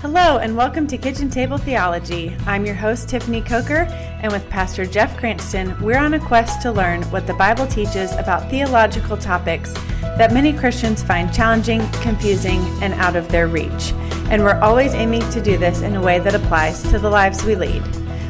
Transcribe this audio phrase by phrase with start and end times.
[0.00, 2.32] Hello, and welcome to Kitchen Table Theology.
[2.46, 3.88] I'm your host, Tiffany Coker,
[4.22, 8.12] and with Pastor Jeff Cranston, we're on a quest to learn what the Bible teaches
[8.12, 13.92] about theological topics that many Christians find challenging, confusing, and out of their reach.
[14.30, 17.42] And we're always aiming to do this in a way that applies to the lives
[17.42, 17.82] we lead.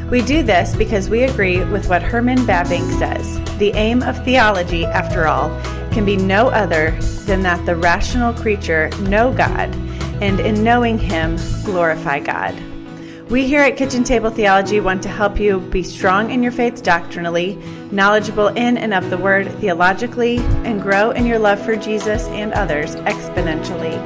[0.09, 3.39] We do this because we agree with what Herman Bavinck says.
[3.59, 5.49] The aim of theology, after all,
[5.91, 9.71] can be no other than that the rational creature know God
[10.21, 12.55] and in knowing Him, glorify God.
[13.29, 16.81] We here at Kitchen Table Theology want to help you be strong in your faith
[16.81, 17.55] doctrinally,
[17.91, 22.53] knowledgeable in and of the Word theologically, and grow in your love for Jesus and
[22.53, 23.99] others exponentially.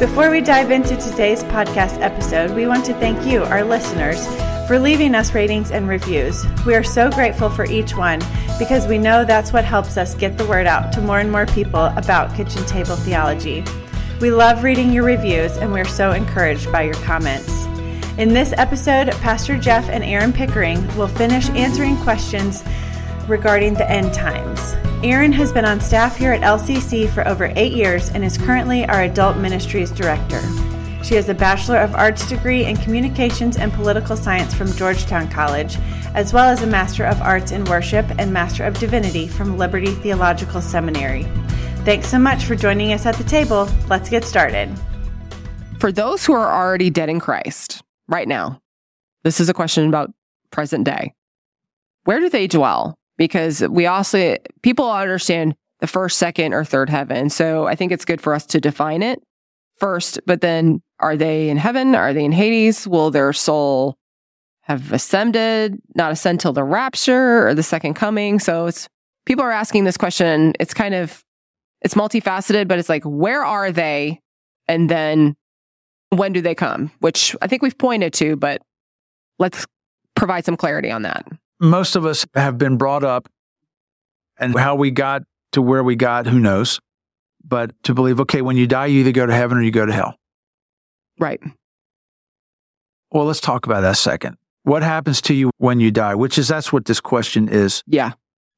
[0.00, 4.26] Before we dive into today's podcast episode, we want to thank you, our listeners,
[4.66, 6.44] for leaving us ratings and reviews.
[6.66, 8.18] We are so grateful for each one
[8.58, 11.46] because we know that's what helps us get the word out to more and more
[11.46, 13.64] people about kitchen table theology.
[14.20, 17.66] We love reading your reviews and we're so encouraged by your comments.
[18.18, 22.64] In this episode, Pastor Jeff and Erin Pickering will finish answering questions
[23.28, 24.74] regarding the end times.
[25.04, 28.84] Erin has been on staff here at LCC for over eight years and is currently
[28.86, 30.42] our Adult Ministries Director.
[31.04, 35.78] She has a Bachelor of Arts degree in Communications and Political Science from Georgetown College,
[36.14, 39.92] as well as a Master of Arts in Worship and Master of Divinity from Liberty
[39.92, 41.24] Theological Seminary.
[41.84, 43.68] Thanks so much for joining us at the table.
[43.88, 44.68] Let's get started.
[45.78, 48.60] For those who are already dead in Christ right now,
[49.24, 50.12] this is a question about
[50.50, 51.14] present day.
[52.04, 52.98] Where do they dwell?
[53.16, 57.30] Because we also, people understand the first, second, or third heaven.
[57.30, 59.22] So I think it's good for us to define it
[59.78, 61.94] first, but then are they in heaven?
[61.94, 62.86] Are they in Hades?
[62.86, 63.96] Will their soul
[64.62, 68.40] have ascended, not ascend till the rapture or the second coming?
[68.40, 68.88] So it's,
[69.24, 70.54] people are asking this question.
[70.58, 71.24] It's kind of
[71.82, 74.20] it's multifaceted, but it's like, where are they?
[74.66, 75.36] And then
[76.10, 76.90] when do they come?
[77.00, 78.62] Which I think we've pointed to, but
[79.38, 79.66] let's
[80.14, 81.26] provide some clarity on that.
[81.60, 83.28] Most of us have been brought up,
[84.38, 85.22] and how we got
[85.52, 86.80] to where we got, who knows?
[87.44, 89.86] But to believe, okay, when you die, you either go to heaven or you go
[89.86, 90.16] to hell.
[91.18, 91.40] Right.
[93.10, 94.36] Well, let's talk about that second.
[94.62, 96.14] What happens to you when you die?
[96.14, 97.82] Which is that's what this question is.
[97.86, 98.12] Yeah.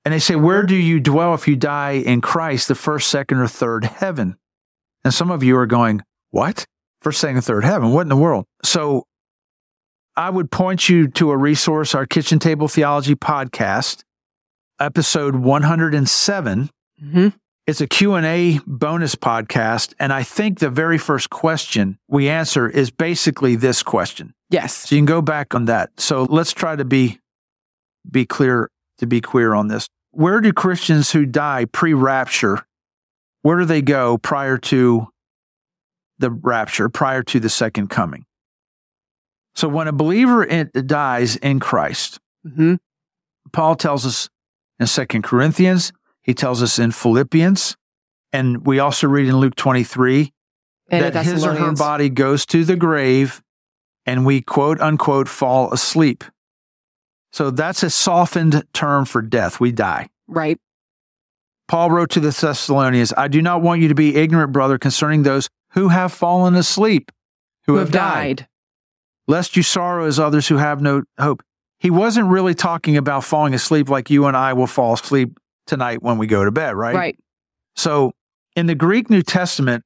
[0.05, 3.39] And they say, Where do you dwell if you die in Christ, the first, second,
[3.39, 4.37] or third heaven?
[5.05, 6.67] And some of you are going, What?
[7.01, 7.93] First, second, third heaven?
[7.93, 8.47] What in the world?
[8.63, 9.07] So
[10.17, 14.03] I would point you to a resource, our Kitchen Table Theology podcast,
[14.79, 16.71] episode 107.
[17.03, 17.29] Mm-hmm.
[17.67, 19.95] It's a Q&A bonus podcast.
[19.99, 24.35] And I think the very first question we answer is basically this question.
[24.51, 24.89] Yes.
[24.89, 25.91] So you can go back on that.
[25.99, 27.21] So let's try to be,
[28.11, 28.69] be clear
[29.01, 29.89] to be clear on this.
[30.13, 32.65] Where do Christians who die pre rapture,
[33.43, 35.09] where do they go prior to
[36.19, 38.25] the rapture, prior to the second coming?
[39.55, 42.77] So when a believer in, dies in Christ, mm-hmm.
[43.53, 44.29] Paul tells us
[44.79, 47.77] in Second Corinthians, he tells us in Philippians,
[48.33, 50.33] and we also read in Luke 23
[50.91, 53.43] and that his or her body goes to the grave
[54.07, 56.25] and we quote unquote fall asleep.
[57.33, 59.61] So that's a softened term for death.
[59.61, 60.09] We die.
[60.27, 60.59] Right.
[61.69, 65.23] Paul wrote to the Thessalonians, I do not want you to be ignorant, brother, concerning
[65.23, 67.13] those who have fallen asleep,
[67.67, 68.37] who, who have, have died.
[68.39, 68.49] died,
[69.29, 71.43] lest you sorrow as others who have no hope.
[71.79, 76.03] He wasn't really talking about falling asleep like you and I will fall asleep tonight
[76.03, 76.95] when we go to bed, right?
[76.95, 77.19] Right.
[77.77, 78.13] So
[78.57, 79.85] in the Greek New Testament,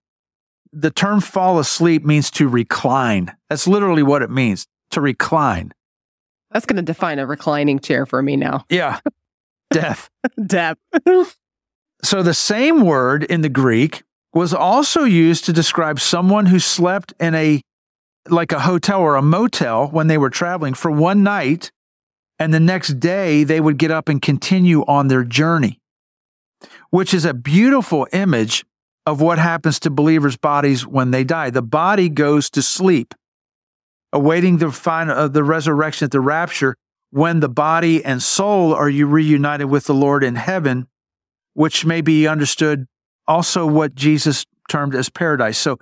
[0.73, 3.37] the term fall asleep means to recline.
[3.49, 5.73] That's literally what it means to recline.
[6.55, 8.65] That's going to define a reclining chair for me now.
[8.71, 9.01] Yeah.
[9.71, 10.09] Death.
[10.47, 10.79] Death.
[12.03, 17.13] so the same word in the Greek was also used to describe someone who slept
[17.21, 17.61] in a
[18.29, 21.71] like a hotel or a motel when they were traveling for one night
[22.39, 25.79] and the next day they would get up and continue on their journey
[26.89, 28.65] which is a beautiful image
[29.05, 33.13] of what happens to believers bodies when they die the body goes to sleep
[34.15, 36.77] awaiting the final uh, the resurrection at the rapture
[37.11, 40.87] when the body and soul are you reunited with the Lord in heaven,
[41.53, 42.87] which may be understood
[43.29, 45.59] also what Jesus termed as paradise.
[45.59, 45.79] So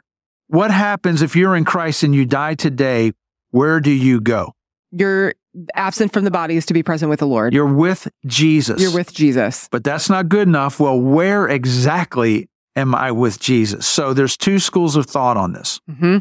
[0.49, 3.13] what happens if you're in Christ and you die today?
[3.51, 4.55] Where do you go?
[4.91, 5.35] You're
[5.75, 7.55] absent from the body is to be present with the Lord.
[7.55, 8.81] You're with Jesus.
[8.81, 9.69] You're with Jesus.
[9.71, 10.81] But that's not good enough.
[10.81, 13.87] Well, where exactly am I with Jesus?
[13.87, 15.81] So there's two schools of thought on this.
[15.91, 16.19] Mm-hmm.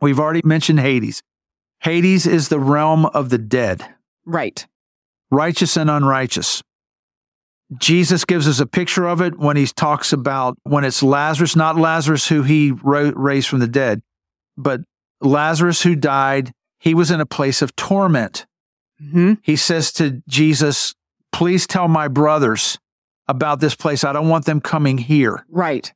[0.00, 1.22] We've already mentioned Hades.
[1.80, 3.94] Hades is the realm of the dead.
[4.24, 4.66] Right.
[5.30, 6.62] Righteous and unrighteous.
[7.78, 11.76] Jesus gives us a picture of it when he talks about when it's Lazarus, not
[11.76, 14.02] Lazarus who he raised from the dead,
[14.56, 14.82] but
[15.20, 18.46] Lazarus, who died, he was in a place of torment.
[18.98, 20.94] hmm He says to Jesus,
[21.32, 22.78] Please tell my brothers
[23.28, 24.04] about this place.
[24.04, 25.44] I don't want them coming here.
[25.48, 25.92] Right.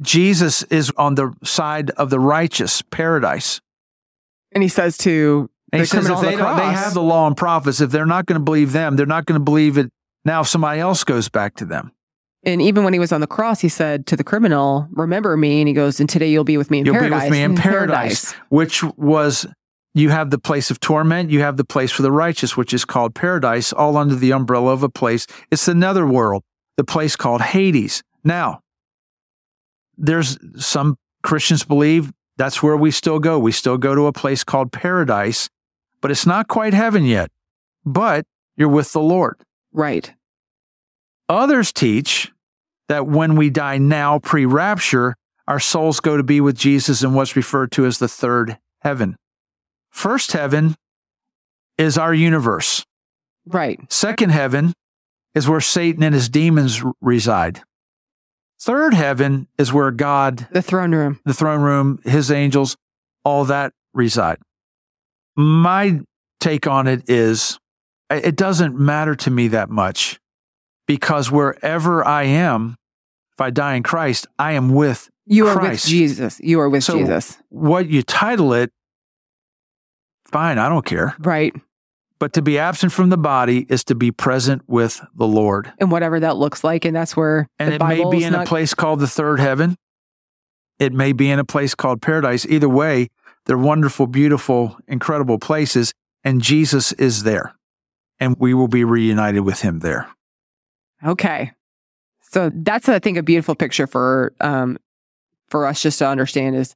[0.00, 3.60] Jesus is on the side of the righteous, paradise.
[4.52, 7.26] And he says to And the he says if they, the they have the law
[7.26, 9.90] and prophets, if they're not going to believe them, they're not going to believe it
[10.24, 11.92] now if somebody else goes back to them.
[12.44, 15.60] And even when he was on the cross, he said to the criminal, "Remember me."
[15.60, 17.42] And he goes, "And today you'll be with me in You'll paradise." be with me
[17.42, 19.46] in paradise, which was
[19.94, 22.84] you have the place of torment, you have the place for the righteous, which is
[22.84, 25.26] called paradise, all under the umbrella of a place.
[25.50, 26.44] It's the netherworld,
[26.76, 28.02] the place called Hades.
[28.22, 28.60] Now,
[29.98, 33.38] there's some Christians believe that's where we still go.
[33.38, 35.48] We still go to a place called paradise,
[36.00, 37.30] but it's not quite heaven yet.
[37.84, 38.24] But
[38.56, 39.40] you're with the Lord.
[39.72, 40.12] Right.
[41.28, 42.32] Others teach
[42.88, 45.14] that when we die now, pre rapture,
[45.46, 49.16] our souls go to be with Jesus in what's referred to as the third heaven.
[49.90, 50.76] First heaven
[51.76, 52.84] is our universe.
[53.46, 53.80] Right.
[53.90, 54.74] Second heaven
[55.34, 57.62] is where Satan and his demons reside.
[58.60, 61.20] Third heaven is where God, The throne room.
[61.24, 62.76] the throne room, his angels,
[63.24, 64.38] all that reside.
[65.36, 66.00] My
[66.40, 67.58] take on it is
[68.10, 70.18] it doesn't matter to me that much
[70.86, 72.76] because wherever I am,
[73.34, 75.84] if I die in Christ, I am with You are Christ.
[75.84, 76.40] with Jesus.
[76.40, 77.38] You are with So- Jesus.
[77.50, 78.72] what you title it.
[80.26, 81.14] Fine, I don't care.
[81.20, 81.54] Right.
[82.18, 85.72] But to be absent from the body is to be present with the Lord.
[85.78, 86.84] And whatever that looks like.
[86.84, 89.76] And that's where And it may be in a place called the third heaven.
[90.78, 92.44] It may be in a place called paradise.
[92.46, 93.08] Either way,
[93.46, 95.92] they're wonderful, beautiful, incredible places.
[96.24, 97.54] And Jesus is there.
[98.18, 100.08] And we will be reunited with him there.
[101.04, 101.52] Okay.
[102.20, 104.78] So that's I think a beautiful picture for um
[105.48, 106.74] for us just to understand is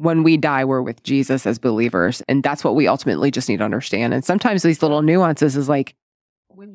[0.00, 3.58] when we die we're with Jesus as believers and that's what we ultimately just need
[3.58, 4.14] to understand.
[4.14, 5.94] And sometimes these little nuances is like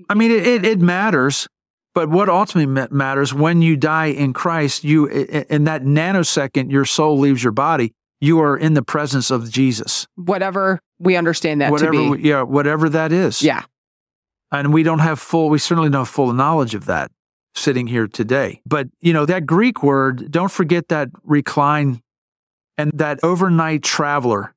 [0.10, 1.48] I mean, it, it, it matters.
[1.94, 6.72] But what ultimately matters when you die in Christ, you i- i- in that nanosecond,
[6.72, 7.94] your soul leaves your body.
[8.20, 10.08] You are in the presence of Jesus.
[10.16, 12.28] whatever we understand that whatever, to be.
[12.28, 13.42] yeah, whatever that is.
[13.42, 13.64] Yeah.
[14.52, 17.12] and we don't have full we certainly don't have full knowledge of that
[17.56, 22.02] sitting here today but you know that greek word don't forget that recline
[22.78, 24.54] and that overnight traveler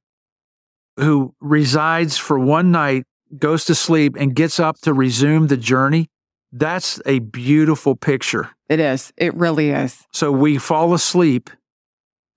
[0.97, 3.05] who resides for one night
[3.37, 6.09] goes to sleep and gets up to resume the journey
[6.51, 9.13] that's a beautiful picture It is.
[9.17, 10.07] It really is.
[10.13, 11.51] so we fall asleep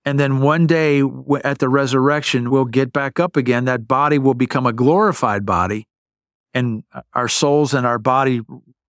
[0.04, 1.02] and then one day
[1.44, 5.86] at the resurrection we'll get back up again that body will become a glorified body
[6.52, 6.84] and
[7.14, 8.42] our souls and our body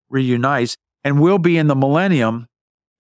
[0.09, 2.49] reunites and we'll be in the millennium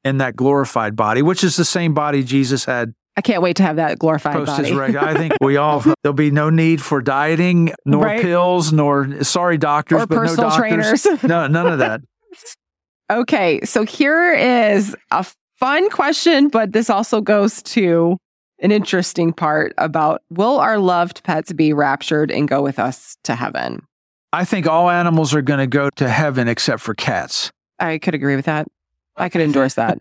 [0.05, 3.62] in that glorified body which is the same body Jesus had I can't wait to
[3.62, 4.73] have that glorified post body.
[4.75, 8.23] reg- I think we all there'll be no need for dieting nor Right.
[8.23, 11.23] pills nor sorry doctors Or but no personal doctors trainers.
[11.25, 12.00] no none of that
[13.11, 15.26] Okay, so here is a
[15.59, 18.17] fun question, but this also goes to
[18.61, 23.35] an interesting part about will our loved pets be raptured and go with us to
[23.35, 23.82] heaven?
[24.32, 28.15] I think all animals are going to go to heaven except for cats I could
[28.15, 28.67] agree with that.
[29.17, 29.99] I could endorse that.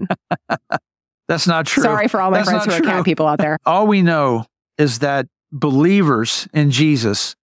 [1.31, 3.57] that's not true Sorry for all my That's friends who are cat people out there.
[3.65, 4.45] all we know
[4.77, 7.35] is that believers in Jesus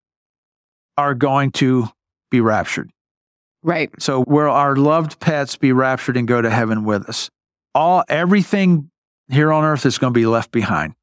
[0.96, 1.88] are going to
[2.30, 2.90] be raptured.
[3.62, 3.90] Right.
[3.98, 7.30] So will our loved pets be raptured and go to heaven with us?
[7.74, 8.90] All everything
[9.28, 10.94] here on earth is going to be left behind.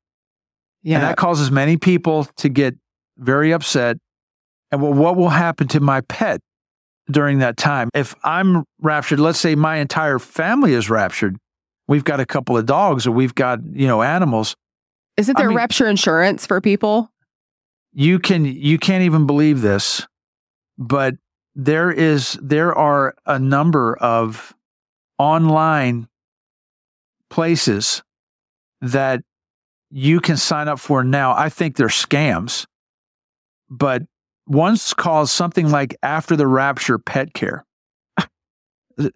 [0.84, 0.98] Yeah.
[0.98, 2.76] And that causes many people to get
[3.18, 3.98] very upset.
[4.72, 6.42] And well, what will happen to my pet
[7.10, 7.90] during that time?
[7.94, 11.38] If I'm raptured, let's say my entire family is raptured.
[11.88, 14.56] We've got a couple of dogs or we've got, you know, animals.
[15.18, 17.12] Isn't I there mean- rapture insurance for people?
[17.98, 20.06] you can you can't even believe this
[20.78, 21.16] but
[21.56, 24.54] there is there are a number of
[25.18, 26.06] online
[27.30, 28.04] places
[28.82, 29.24] that
[29.90, 32.66] you can sign up for now i think they're scams
[33.70, 34.04] but
[34.46, 37.65] one's called something like after the rapture pet care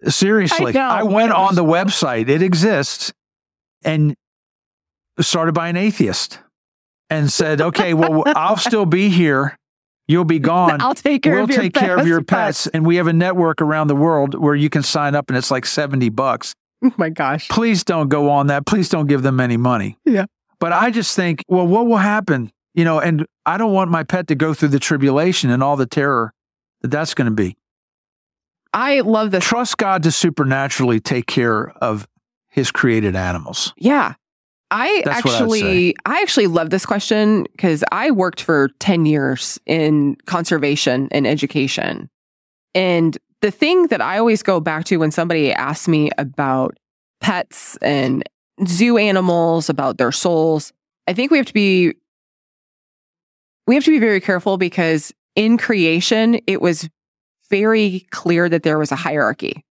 [0.08, 0.80] seriously know.
[0.80, 3.12] I went on the website it exists
[3.82, 4.14] and
[5.20, 6.38] started by an atheist
[7.08, 9.56] and said okay well i'll still be here.
[10.08, 10.80] You'll be gone.
[10.80, 13.12] I'll take care we'll of your take care of your pets and we have a
[13.12, 16.52] network around the world where you can sign up and it's like 70 bucks.
[16.82, 17.48] Oh my gosh.
[17.48, 18.66] please don't go on that.
[18.66, 19.98] Please don't give them any money.
[20.04, 20.24] Yeah.
[20.58, 22.50] but i just think well what will happen?
[22.74, 25.76] You know and i don't want my pet to go through the tribulation and all
[25.76, 26.32] the terror
[26.82, 27.56] that that's going to be
[28.72, 29.44] I love this.
[29.44, 32.06] trust god to supernaturally take care of
[32.48, 34.14] his created animals Yeah.
[34.70, 39.04] I That's what I actually, I actually love this question because I worked for 10
[39.04, 42.08] years in conservation and education.
[42.74, 46.78] And the thing that I always go back to when somebody asks me about
[47.20, 48.22] pets and
[48.66, 50.72] zoo animals, about their souls,
[51.06, 51.94] I think we have to be,
[53.66, 56.88] we have to be very careful because in creation, it was
[57.50, 59.64] very clear that there was a hierarchy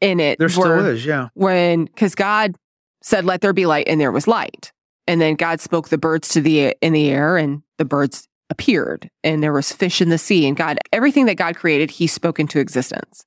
[0.00, 0.38] in it.
[0.38, 1.28] There still is, yeah.
[1.34, 2.56] when because God
[3.02, 4.72] said, "Let there be light," and there was light,
[5.06, 9.10] and then God spoke the birds to the in the air, and the birds appeared,
[9.22, 12.40] and there was fish in the sea, and God everything that God created, He spoke
[12.40, 13.24] into existence.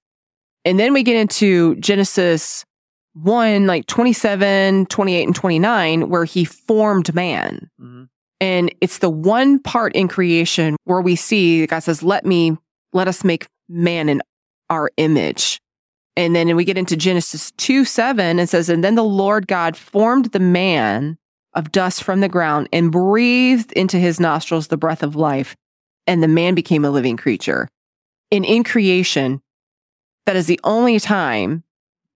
[0.64, 2.66] And then we get into Genesis
[3.14, 7.70] 1, like 27, 28, and 29, where He formed man.
[7.82, 8.08] Mhm.
[8.40, 12.58] And it's the one part in creation where we see God says, Let me,
[12.94, 14.22] let us make man in
[14.70, 15.60] our image.
[16.18, 19.78] And then we get into Genesis 2 7 and says, And then the Lord God
[19.78, 21.18] formed the man
[21.54, 25.56] of dust from the ground and breathed into his nostrils the breath of life.
[26.08, 27.68] And the man became a living creature.
[28.32, 29.42] And in creation,
[30.26, 31.64] that is the only time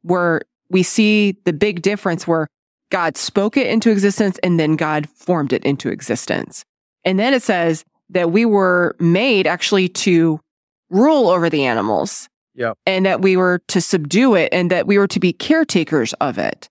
[0.02, 2.48] where we see the big difference where
[2.92, 6.64] God spoke it into existence and then God formed it into existence.
[7.04, 10.40] And then it says that we were made actually to
[10.90, 12.30] rule over the animals.
[12.56, 12.78] Yep.
[12.86, 16.38] And that we were to subdue it and that we were to be caretakers of
[16.38, 16.70] it.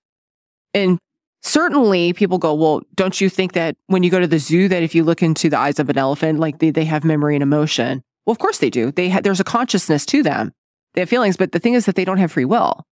[0.73, 0.99] And
[1.43, 4.83] certainly people go, well, don't you think that when you go to the zoo, that
[4.83, 7.43] if you look into the eyes of an elephant, like they, they have memory and
[7.43, 8.03] emotion?
[8.25, 8.93] Well, of course they do.
[8.93, 10.53] They ha- there's a consciousness to them.
[10.95, 12.87] They have feelings, but the thing is that they don't have free will.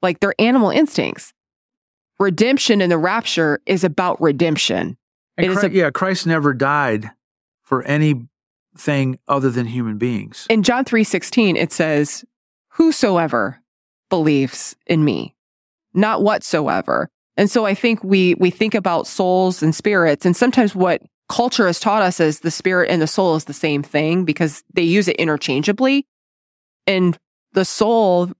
[0.00, 1.34] Like they're animal instincts.
[2.18, 4.96] Redemption and the rapture is about redemption.
[5.36, 7.10] And It is Chri- a- yeah, Christ never died
[7.62, 7.82] for
[8.74, 10.46] anything other than human beings.
[10.48, 12.24] In John 3:16 it says,
[12.72, 13.60] "Whosoever
[14.08, 15.34] believes in me,
[15.94, 20.74] not whatsoever." And so I think we we think about souls and spirits and sometimes
[20.74, 24.24] what culture has taught us is the spirit and the soul is the same thing
[24.24, 26.06] because they use it interchangeably.
[26.86, 27.18] And
[27.52, 28.32] the soul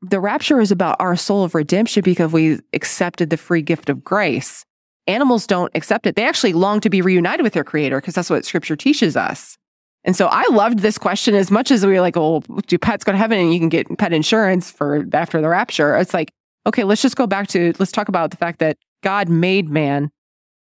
[0.00, 4.04] the rapture is about our soul of redemption because we accepted the free gift of
[4.04, 4.64] grace.
[5.08, 6.14] Animals don't accept it.
[6.14, 9.58] They actually long to be reunited with their creator because that's what scripture teaches us.
[10.04, 13.04] And so I loved this question as much as we were like, well, do pets
[13.04, 15.96] go to heaven and you can get pet insurance for after the rapture?
[15.96, 16.32] It's like,
[16.66, 20.10] okay, let's just go back to, let's talk about the fact that God made man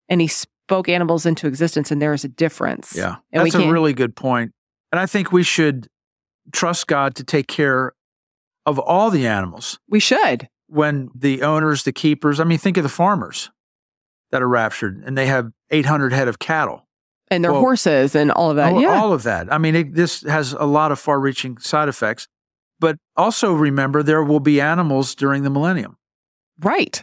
[0.09, 2.95] and he spoke animals into existence and there is a difference.
[2.97, 4.53] Yeah, And that's a really good point.
[4.93, 5.87] And I think we should
[6.53, 7.93] trust God to take care
[8.67, 10.49] of all the animals We should.
[10.67, 13.51] when the owners, the keepers, I mean, think of the farmers
[14.33, 16.87] that are raptured and they have 800 head of cattle.
[17.31, 18.73] And their Well, horses and all of that.
[18.73, 19.01] all, yeah.
[19.01, 19.53] all of that.
[19.53, 22.27] I mean, it, this has a lot of far reaching side effects.
[22.81, 25.97] But also remember, there will be animals during the millennium.
[26.61, 27.03] right.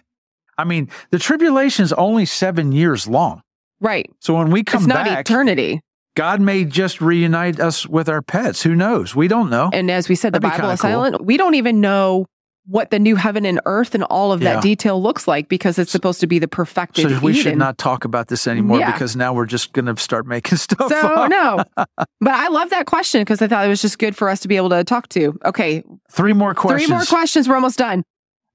[0.60, 3.41] I mean, the tribulation is only seven years long.
[3.79, 4.10] Right.
[4.19, 5.81] So when we come it's not back, eternity.
[6.15, 8.63] God may just reunite us with our pets.
[8.63, 9.15] Who knows?
[9.15, 9.69] We don't know.
[9.72, 10.89] And as we said, the That'd be Bible is cool.
[10.89, 11.24] silent.
[11.24, 12.25] We don't even know
[12.69, 14.55] what the new heaven and earth and all of Yeah.
[14.55, 17.77] that detail looks like because it's supposed to be the perfected so we should not
[17.77, 18.91] talk about this anymore Yeah.
[18.91, 21.29] because now we're just going to start making stuff So up.
[21.29, 24.41] no, but I love that question because I thought it was just good for us
[24.41, 25.39] to be able to talk to.
[25.45, 25.81] Okay,
[26.12, 26.88] Three more questions.
[26.88, 27.47] three more questions.
[27.47, 28.03] We're almost done.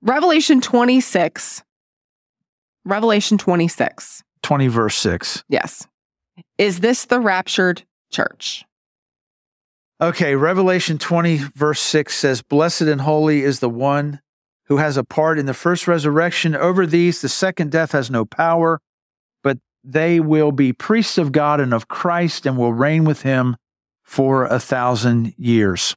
[0.02, 1.62] Revelation twenty six.
[2.84, 4.22] Revelation twenty six.
[4.42, 5.44] 20 verse 6.
[5.48, 5.86] Yes,
[6.58, 8.64] is this the raptured church?
[10.02, 14.20] Okay, Revelation 20 verse 6 says, Blessed and holy is the one
[14.64, 16.56] who has a part in the first resurrection.
[16.56, 18.80] Over these, the second death has no power,
[19.44, 23.56] but they will be priests of God and of Christ and will reign with him
[24.02, 25.94] for a thousand years.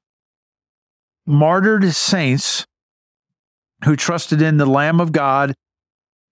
[1.25, 2.67] Martyred saints
[3.85, 5.55] who trusted in the Lamb of God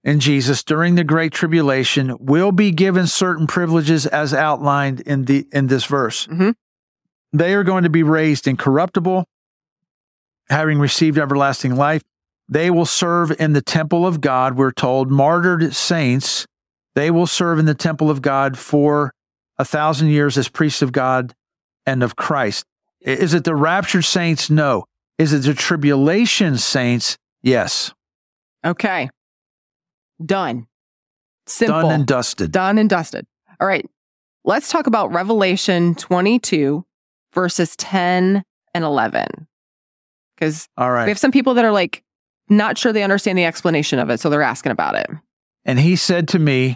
[0.04, 5.48] and Jesus during the Great Tribulation will be given certain privileges as outlined in the
[5.52, 6.28] in this verse.
[6.28, 6.54] Mhm.
[7.34, 9.26] They are going to be raised incorruptible,
[10.50, 12.04] having received everlasting life.
[12.48, 14.56] They will serve in the temple of God.
[14.56, 16.46] We're told martyred saints,
[16.96, 19.12] they will serve in the temple of God for
[19.58, 21.34] a thousand years as priests of God
[21.86, 22.66] and of Christ.
[23.02, 24.50] Is it the raptured saints?
[24.50, 24.86] No.
[25.18, 27.18] Is it the tribulation saints?
[27.42, 27.94] Yes.
[28.66, 29.10] Okay,
[30.24, 30.68] done.
[31.46, 31.82] Simple.
[31.82, 32.52] Done and dusted.
[32.52, 33.26] Done and dusted.
[33.60, 33.86] All right.
[34.46, 36.86] Let's talk about Revelation 22,
[37.34, 39.48] verses 10 and 11.
[40.36, 41.06] Because All right.
[41.06, 42.04] we have some people that are like,
[42.50, 44.20] not sure they understand the explanation of it.
[44.20, 45.08] So they're asking about it.
[45.66, 46.76] And he said to me,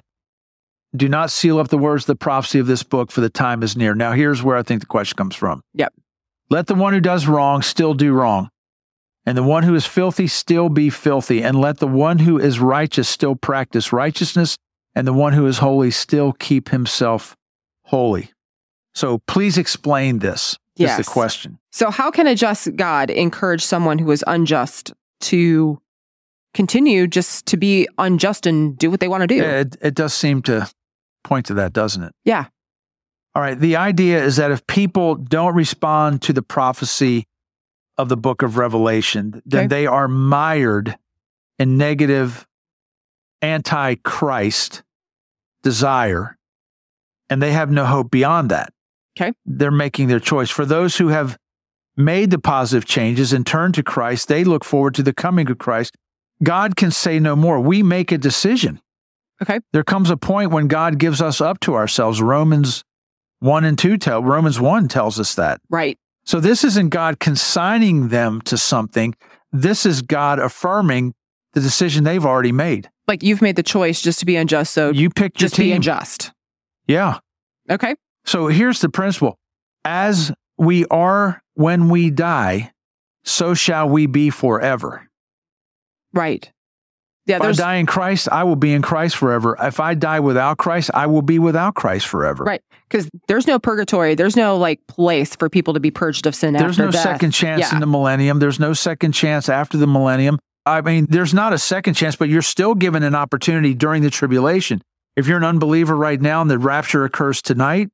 [0.96, 3.64] Do not seal up the words of the prophecy of this book, for the time
[3.64, 3.94] is near.
[3.94, 5.62] Now, here's where I think the question comes from.
[5.74, 5.94] Yep.
[6.50, 8.50] Let the one who does wrong still do wrong,
[9.26, 12.60] And the one who is filthy still be filthy, and let the one who is
[12.60, 14.58] righteous still practice righteousness,
[14.96, 17.36] and the one who is holy still keep himself
[17.84, 18.32] holy.
[18.98, 20.58] So please explain this.
[20.76, 21.00] Yes.
[21.00, 21.60] Is the question.
[21.72, 25.80] So, how can a just God encourage someone who is unjust to
[26.56, 29.44] continue just to be unjust and do what they want to do?
[29.44, 30.68] It, it does seem to
[31.24, 32.14] point to that, doesn't it?
[32.26, 32.46] Yeah.
[33.36, 33.60] All right.
[33.60, 37.28] The idea is that if people don't respond to the prophecy
[38.00, 39.68] of the book of Revelation, then Okay.
[39.68, 40.98] they are mired
[41.60, 42.48] in negative
[43.44, 44.82] anti Christ
[45.62, 46.38] desire,
[47.30, 48.74] and they have no hope beyond that.
[49.20, 49.32] Okay.
[49.46, 50.50] They're making their choice.
[50.50, 51.38] For those who have
[51.96, 55.58] made the positive changes and turned to Christ, they look forward to the coming of
[55.58, 55.96] Christ.
[56.44, 57.60] God can say no more.
[57.60, 58.80] We make a decision.
[59.42, 59.60] Okay.
[59.74, 62.22] There comes a point when God gives us up to ourselves.
[62.22, 62.84] Romans
[63.40, 65.60] 1 and 2 tell Romans 1 tells us that.
[65.70, 65.98] Right.
[66.26, 69.16] So this isn't God consigning them to something.
[69.52, 71.14] This is God affirming
[71.54, 72.90] the decision they've already made.
[73.08, 74.74] Like you've made the choice just to be unjust.
[74.74, 75.78] So You picked your just be team.
[75.78, 76.32] unjust.
[76.88, 77.20] Yeah.
[77.70, 77.96] Okay.
[78.28, 79.38] So here's the principle.
[79.84, 82.72] As we are when we die,
[83.24, 85.08] so shall we be forever.
[86.14, 86.52] Right.
[87.26, 87.38] Yeah.
[87.38, 89.58] If I die in Christ, I will be in Christ forever.
[89.62, 92.44] If I die without Christ, I will be without Christ forever.
[92.46, 92.62] Right.
[92.90, 94.16] because there's no purgatory.
[94.16, 96.92] There's no like place for people to be purged of sin after the tribulation.
[96.94, 97.16] There's no death.
[97.18, 97.74] second chance Yeah.
[97.74, 98.40] in the millennium.
[98.40, 100.40] There's no second chance after the millennium.
[100.66, 104.10] I mean, there's not a second chance, but you're still given an opportunity during the
[104.10, 104.82] tribulation.
[105.18, 107.90] If you're an unbeliever right now and the rapture occurs tonight,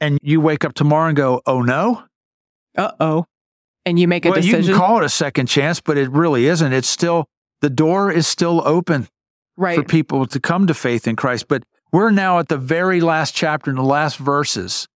[0.00, 2.04] and you wake up tomorrow and go, "Oh no,"
[2.76, 3.26] Uh oh.
[3.84, 4.52] And you make a decision.
[4.52, 6.72] well, you can call it a second chance, but it really isn't.
[6.72, 7.26] It's still
[7.60, 9.08] the door is still open
[9.56, 9.76] right.
[9.76, 11.46] for people to come to faith in Christ.
[11.48, 11.62] But
[11.92, 14.88] we're now at the very last chapter in the last verses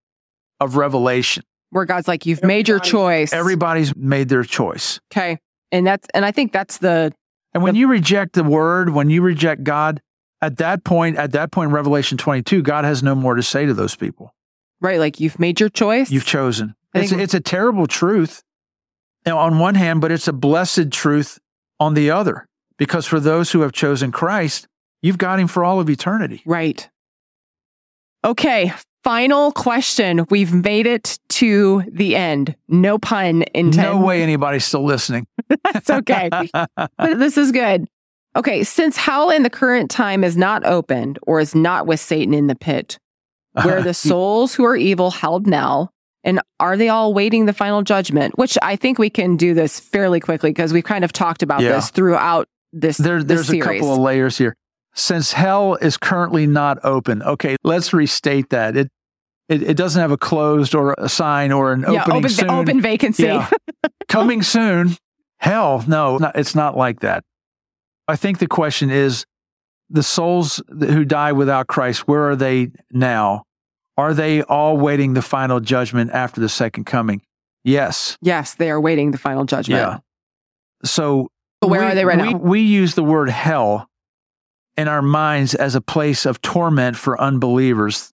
[0.59, 1.43] of Revelation.
[1.69, 3.31] Where God's like, you've made your choice.
[3.31, 4.99] Everybody's made their choice.
[5.11, 5.39] okay.
[5.71, 7.13] And that's and I think that's the
[7.53, 10.01] And when you reject the word, when you reject God,
[10.41, 13.65] at that point, at that point in Revelation 22, God has no more to say
[13.65, 14.33] to those people.
[14.81, 16.11] Right, like you've made your choice.
[16.11, 16.75] You've chosen.
[16.93, 18.43] I It's, it's a terrible truth
[19.25, 21.39] on one hand, but it's a blessed truth
[21.79, 22.47] on the other.
[22.77, 24.67] Because for those who have chosen Christ,
[25.01, 26.41] you've got him for all of eternity.
[26.45, 26.89] Right.
[28.23, 28.73] Okay.
[29.03, 30.25] Final question.
[30.29, 32.55] We've made it to the end.
[32.67, 33.77] No pun intended.
[33.77, 35.25] No way anybody's still listening.
[35.63, 36.29] That's okay.
[36.53, 37.87] but this is good.
[38.35, 38.63] Okay.
[38.63, 42.47] Since hell in the current time is not opened or is not with Satan in
[42.47, 42.99] the pit,
[43.53, 45.89] where the souls who are evil held now,
[46.23, 48.37] and are they all waiting the final judgment?
[48.37, 51.61] Which I think we can do this fairly quickly because we've kind of talked about
[51.61, 51.73] Yeah.
[51.73, 52.97] this throughout this.
[52.97, 54.55] There, this there's a couple of layers here.
[54.93, 58.75] Since hell is currently not open, okay, let's restate that.
[58.75, 58.89] It
[59.49, 62.49] it, it doesn't have a closed or a sign or an yeah, opening open, soon.
[62.49, 63.23] open vacancy.
[63.23, 63.49] Yeah.
[64.07, 64.95] Coming soon.
[65.39, 67.23] Hell, no, not- it's not like that.
[68.07, 69.25] I think the question is
[69.91, 73.43] the souls who die without Christ, where are they now?
[73.97, 77.21] Are they all waiting the final judgment after the second coming?
[77.63, 78.17] Yes.
[78.21, 79.79] Yes, they are waiting the final judgment.
[79.79, 79.97] Yeah.
[80.83, 82.39] So But where we- are they right we, now?
[82.39, 83.87] We use the word hell
[84.77, 88.11] in our minds as a place of torment for unbelievers.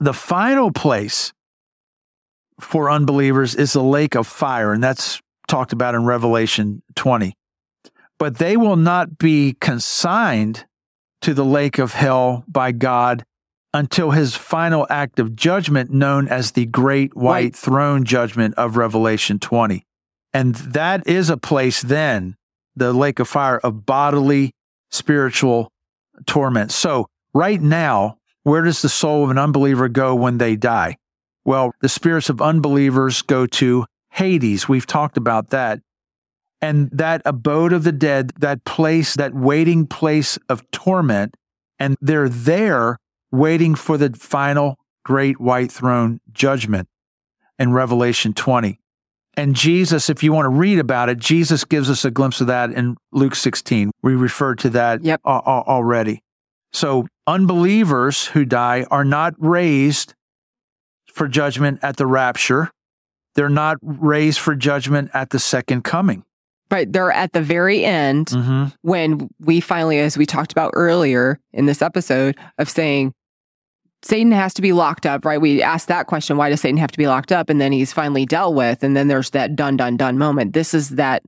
[0.00, 1.32] The final place
[2.60, 7.34] for unbelievers is the lake of fire, and that's talked about in Revelation 20.
[8.18, 10.66] But they will not be consigned
[11.22, 13.24] to the lake of hell by God
[13.74, 19.38] until his final act of judgment, known as the great white throne judgment of Revelation
[19.38, 19.84] 20.
[20.32, 22.36] And that is a place then,
[22.76, 24.52] the lake of fire, of bodily
[24.90, 25.70] spiritual
[26.26, 26.72] torment.
[26.72, 30.96] So, right now, where does the soul of an unbeliever go when they die?
[31.44, 34.68] Well, the spirits of unbelievers go to Hades.
[34.68, 35.80] We've talked about that.
[36.60, 41.36] And that abode of the dead, that place, that waiting place of torment,
[41.78, 42.98] and they're there
[43.30, 46.88] waiting for the final great white throne judgment
[47.58, 48.80] in Revelation 20.
[49.34, 52.48] And Jesus, if you want to read about it, Jesus gives us a glimpse of
[52.48, 53.92] that in Luke 16.
[54.02, 55.20] We referred to that Yep.
[55.24, 56.22] a- a- already.
[56.72, 60.14] So unbelievers who die are not raised
[61.12, 62.70] for judgment at the rapture.
[63.36, 66.24] They're not raised for judgment at the second coming.
[66.70, 66.90] Right.
[66.92, 68.64] They're at the very end Mm-hmm.
[68.82, 73.14] when we finally, as we talked about earlier in this episode, of saying
[74.02, 75.40] Satan has to be locked up, right?
[75.40, 77.48] We asked that question why does Satan have to be locked up?
[77.50, 78.82] And then he's finally dealt with.
[78.84, 80.52] And then there's that done, done, done moment.
[80.52, 81.22] This is that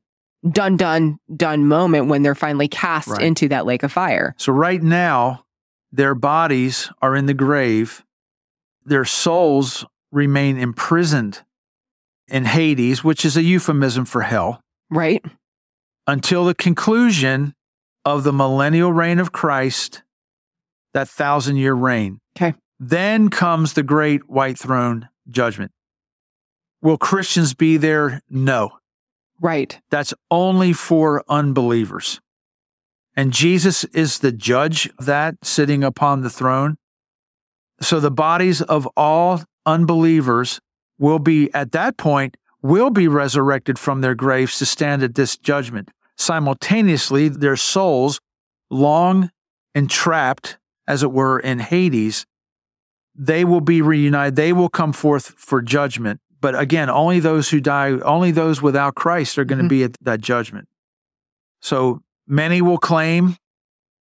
[0.49, 3.23] done, done, done moment when they're finally cast Right.
[3.23, 4.35] into that lake of fire.
[4.39, 5.45] So right now,
[5.91, 8.05] their bodies are in the grave.
[8.85, 11.43] Their souls remain imprisoned
[12.29, 14.63] in Hades, which is a euphemism for hell.
[14.91, 15.25] Right.
[16.07, 17.55] until the conclusion
[18.05, 20.03] of the millennial reign of Christ,
[20.93, 22.19] that thousand year reign.
[22.37, 22.55] Okay.
[22.81, 25.71] Then comes the great white throne judgment.
[26.83, 28.23] Will Christians be there?
[28.29, 28.71] No.
[29.41, 29.79] Right.
[29.91, 32.21] That's only for unbelievers.
[33.15, 36.77] And Jesus is the judge of that sitting upon the throne.
[37.81, 40.61] So the bodies of all unbelievers
[40.99, 45.37] will be, at that point, will be resurrected from their graves to stand at this
[45.37, 45.91] judgment.
[46.17, 48.21] Simultaneously, their souls,
[48.71, 49.31] long
[49.75, 52.27] entrapped, as it were, in Hades,
[53.15, 54.37] they will be reunited.
[54.37, 56.21] They will come forth for judgment.
[56.41, 59.69] But again, only those who die, only those without Christ are going to Mhm.
[59.69, 60.69] be at that judgment.
[61.61, 63.37] So many will claim,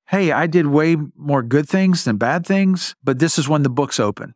[0.08, 3.70] hey, I did way more good things than bad things, but this is when the
[3.70, 4.36] books open.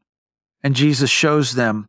[0.63, 1.87] And Jesus shows them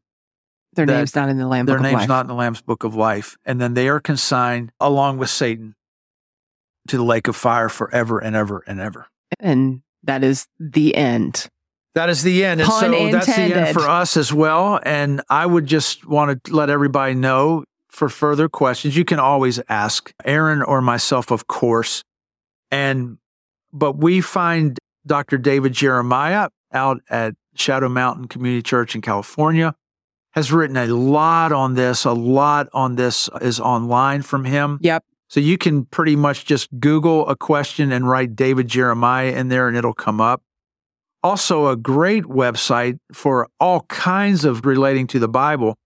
[0.78, 2.08] Their That name's not in the Lamb their Book of name's Life.
[2.08, 3.36] not in the Lamb's book of life.
[3.44, 5.74] And then they are consigned along with Satan
[6.86, 9.08] to the lake of fire forever and ever and ever.
[9.40, 11.48] and that is the end.
[11.94, 12.60] That is the end.
[12.60, 14.78] And Pun so that's the end for us as well.
[14.84, 19.60] And I would just want to let everybody know for further questions, you can always
[19.68, 22.04] ask Erin or myself, of course.
[22.70, 23.18] And,
[23.72, 25.38] but we find Dr.
[25.38, 29.74] David Jeremiah out at Shadow Mountain Community Church in California
[30.32, 32.04] has written a lot on this.
[32.04, 34.78] A lot on this is online from him.
[34.82, 35.04] Yep.
[35.28, 39.68] So you can pretty much just Google a question and write David Jeremiah in there
[39.68, 40.42] and it'll come up.
[41.22, 45.76] Also, a great website for all kinds of relating to the Bible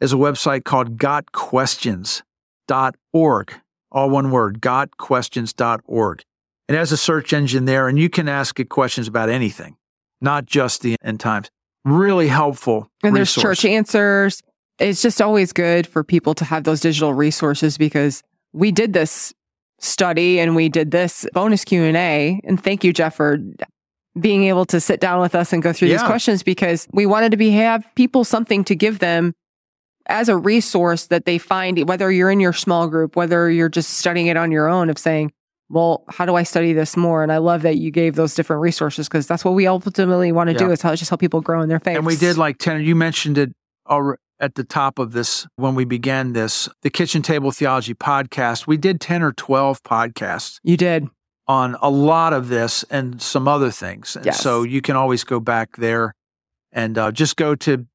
[0.00, 3.54] is a website called gotquestions.org.
[3.90, 6.22] All one word, gotquestions.org.
[6.68, 9.76] It has a search engine there and you can ask it questions about anything,
[10.20, 11.50] not just the end times.
[11.84, 12.88] Really helpful.
[13.02, 14.42] And there's church answers.
[14.78, 19.32] It's just always good for people to have those digital resources because we did this
[19.78, 23.38] study and we did this bonus Q&A and thank you Jeff for
[24.18, 27.30] being able to sit down with us and go through these questions because we wanted
[27.30, 29.34] to be have people something to give them
[30.06, 33.90] as a resource that they find whether you're in your small group whether you're just
[33.90, 35.32] studying it on your own of saying
[35.72, 38.62] well how do I study this more and I love that you gave those different
[38.62, 40.72] resources because that's what we ultimately want to do Yeah.
[40.72, 42.94] is help, just help people grow in their faith And we did like 10, you
[42.94, 43.52] mentioned it
[44.40, 48.66] at the top of this when we began this, the Kitchen Table Theology podcast.
[48.66, 51.08] We did 10 or 12 podcasts you did
[51.48, 54.16] on a lot of this and some other things.
[54.16, 54.40] And Yes.
[54.40, 56.14] so you can always go back there
[56.72, 57.86] and uh, just go to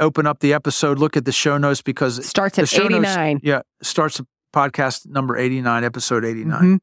[0.00, 3.06] open up the episode, look at the show notes because it starts at show notes-
[3.10, 4.20] 89 yeah, starts
[4.54, 6.78] podcast number 89, episode 89 Mhm.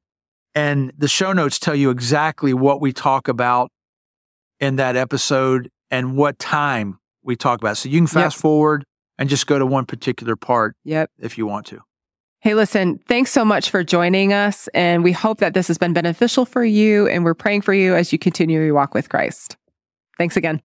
[0.55, 3.71] And the show notes tell you exactly what we talk about
[4.59, 7.77] in that episode and what time we talk about.
[7.77, 8.83] So you can fast forward
[9.17, 11.09] and just go to one particular part Yep.
[11.19, 11.81] if you want to.
[12.39, 14.67] Hey, listen, thanks so much for joining us.
[14.73, 17.07] And we hope that this has been beneficial for you.
[17.07, 19.57] And we're praying for you as you continue your walk with Christ.
[20.17, 20.59] Thanks again.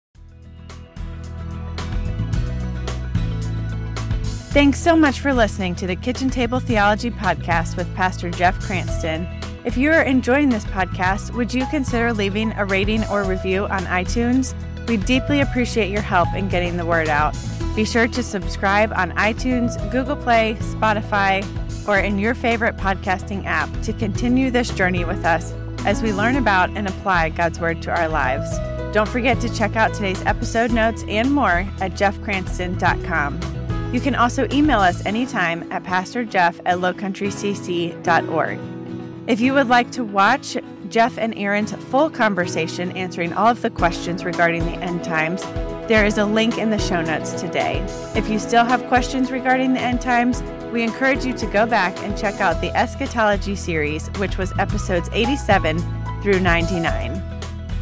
[4.52, 9.26] Thanks so much for listening to the Kitchen Table Theology Podcast with Pastor Jeff Cranston.
[9.64, 13.84] If you are enjoying this podcast, would you consider leaving a rating or review on
[13.84, 14.54] iTunes?
[14.88, 17.36] We deeply appreciate your help in getting the word out.
[17.76, 21.46] Be sure to subscribe on iTunes, Google Play, Spotify,
[21.86, 25.52] or in your favorite podcasting app to continue this journey with us
[25.86, 28.58] as we learn about and apply God's Word to our lives.
[28.92, 33.94] Don't forget to check out today's episode notes and more at jeffcranston.com.
[33.94, 38.81] You can also email us anytime at pastorjeff at lowcountrycc.org.
[39.28, 40.56] If you would like to watch
[40.88, 45.44] Jeff and Erin's full conversation answering all of the questions regarding the end times,
[45.86, 47.86] there is a link in the show notes today.
[48.16, 51.96] If you still have questions regarding the end times, we encourage you to go back
[52.02, 55.78] and check out the Eschatology series, which was episodes 87
[56.20, 57.22] through 99.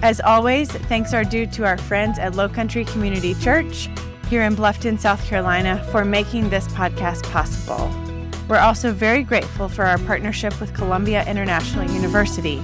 [0.02, 3.88] As always, thanks are due to our friends at Low Country Community Church
[4.28, 8.09] here in Bluffton, South Carolina, for making this podcast possible.
[8.50, 12.60] We're also very grateful for our partnership with Columbia International University.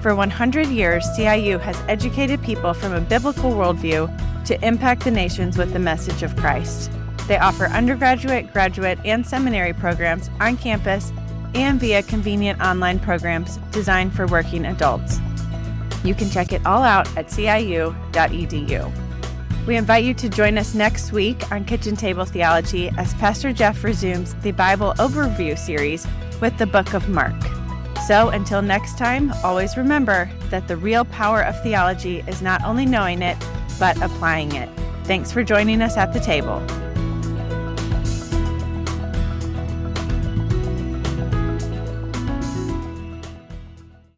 [0.00, 4.08] For 100 years, CIU has educated people from a biblical worldview
[4.46, 6.90] to impact the nations with the message of Christ.
[7.28, 11.12] They offer undergraduate, graduate, and seminary programs on campus
[11.54, 15.20] and via convenient online programs designed for working adults.
[16.02, 19.05] You can check it all out at ciu.edu.
[19.66, 23.82] We invite you to join us next week on Kitchen Table Theology as Pastor Jeff
[23.82, 26.06] resumes the Bible Overview series
[26.40, 27.34] with the book of Mark.
[28.06, 32.86] So until next time, always remember that the real power of theology is not only
[32.86, 33.36] knowing it,
[33.80, 34.68] but applying it.
[35.02, 36.64] Thanks for joining us at the table.